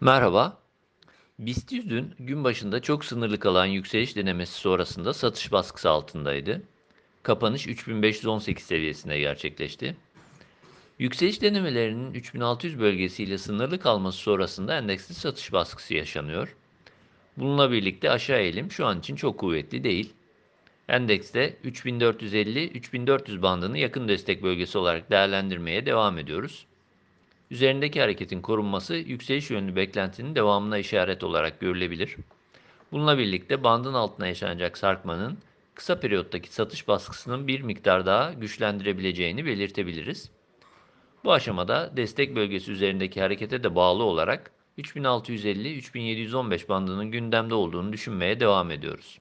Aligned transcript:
Merhaba. 0.00 0.58
BIST 1.38 1.72
100 1.72 1.90
dün 1.90 2.14
gün 2.18 2.44
başında 2.44 2.82
çok 2.82 3.04
sınırlı 3.04 3.38
kalan 3.38 3.66
yükseliş 3.66 4.16
denemesi 4.16 4.52
sonrasında 4.52 5.12
satış 5.12 5.52
baskısı 5.52 5.90
altındaydı. 5.90 6.62
Kapanış 7.22 7.66
3518 7.68 8.64
seviyesinde 8.66 9.18
gerçekleşti. 9.18 9.96
Yükseliş 10.98 11.42
denemelerinin 11.42 12.14
3600 12.14 12.80
bölgesiyle 12.80 13.38
sınırlı 13.38 13.78
kalması 13.78 14.18
sonrasında 14.18 14.78
endekste 14.78 15.14
satış 15.14 15.52
baskısı 15.52 15.94
yaşanıyor. 15.94 16.56
Bununla 17.36 17.72
birlikte 17.72 18.10
aşağı 18.10 18.40
eğilim 18.40 18.70
şu 18.70 18.86
an 18.86 18.98
için 18.98 19.16
çok 19.16 19.38
kuvvetli 19.38 19.84
değil. 19.84 20.12
Endekste 20.88 21.56
3450-3400 21.64 23.42
bandını 23.42 23.78
yakın 23.78 24.08
destek 24.08 24.42
bölgesi 24.42 24.78
olarak 24.78 25.10
değerlendirmeye 25.10 25.86
devam 25.86 26.18
ediyoruz. 26.18 26.66
Üzerindeki 27.50 28.00
hareketin 28.00 28.40
korunması 28.42 28.94
yükseliş 28.94 29.50
yönlü 29.50 29.76
beklentinin 29.76 30.34
devamına 30.34 30.78
işaret 30.78 31.24
olarak 31.24 31.60
görülebilir. 31.60 32.16
Bununla 32.92 33.18
birlikte 33.18 33.64
bandın 33.64 33.94
altına 33.94 34.26
yaşanacak 34.26 34.78
sarkmanın 34.78 35.38
kısa 35.74 36.00
periyottaki 36.00 36.54
satış 36.54 36.88
baskısının 36.88 37.46
bir 37.46 37.60
miktar 37.60 38.06
daha 38.06 38.32
güçlendirebileceğini 38.32 39.46
belirtebiliriz. 39.46 40.30
Bu 41.24 41.32
aşamada 41.32 41.96
destek 41.96 42.36
bölgesi 42.36 42.72
üzerindeki 42.72 43.20
harekete 43.20 43.62
de 43.62 43.74
bağlı 43.74 44.02
olarak 44.02 44.50
3650-3715 44.78 46.68
bandının 46.68 47.10
gündemde 47.10 47.54
olduğunu 47.54 47.92
düşünmeye 47.92 48.40
devam 48.40 48.70
ediyoruz. 48.70 49.18